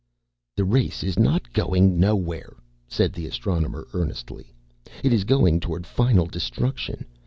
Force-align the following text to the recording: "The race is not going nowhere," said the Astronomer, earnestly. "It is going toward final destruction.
"The 0.55 0.63
race 0.65 1.03
is 1.03 1.19
not 1.19 1.53
going 1.53 1.99
nowhere," 1.99 2.57
said 2.87 3.13
the 3.13 3.27
Astronomer, 3.27 3.87
earnestly. 3.93 4.51
"It 5.03 5.13
is 5.13 5.25
going 5.25 5.59
toward 5.59 5.85
final 5.85 6.25
destruction. 6.25 7.05